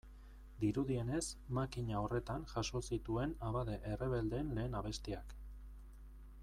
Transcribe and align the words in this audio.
Dirudienez, 0.61 1.19
makina 1.57 1.99
horretan 2.05 2.47
jaso 2.53 2.81
zituen 2.95 3.37
abade 3.51 3.79
errebeldeen 3.93 4.53
lehen 4.61 4.79
abestiak. 4.81 5.37